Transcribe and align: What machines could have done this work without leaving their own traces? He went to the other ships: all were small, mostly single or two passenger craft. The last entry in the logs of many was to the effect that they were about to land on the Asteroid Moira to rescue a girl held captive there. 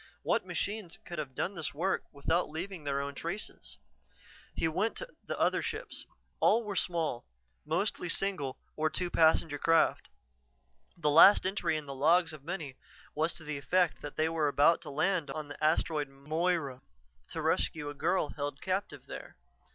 What 0.23 0.47
machines 0.47 0.97
could 1.05 1.19
have 1.19 1.35
done 1.35 1.53
this 1.53 1.75
work 1.75 2.05
without 2.11 2.49
leaving 2.49 2.85
their 2.85 3.01
own 3.01 3.13
traces? 3.13 3.77
He 4.55 4.67
went 4.67 4.95
to 4.97 5.07
the 5.27 5.39
other 5.39 5.61
ships: 5.61 6.07
all 6.39 6.63
were 6.63 6.75
small, 6.75 7.27
mostly 7.67 8.09
single 8.09 8.57
or 8.75 8.89
two 8.89 9.11
passenger 9.11 9.59
craft. 9.59 10.09
The 10.97 11.11
last 11.11 11.45
entry 11.45 11.77
in 11.77 11.85
the 11.85 11.93
logs 11.93 12.33
of 12.33 12.43
many 12.43 12.77
was 13.13 13.35
to 13.35 13.43
the 13.43 13.59
effect 13.59 14.01
that 14.01 14.15
they 14.15 14.27
were 14.27 14.47
about 14.47 14.81
to 14.81 14.89
land 14.89 15.29
on 15.29 15.49
the 15.49 15.63
Asteroid 15.63 16.09
Moira 16.09 16.81
to 17.27 17.41
rescue 17.43 17.87
a 17.87 17.93
girl 17.93 18.29
held 18.29 18.59
captive 18.59 19.05
there. 19.05 19.37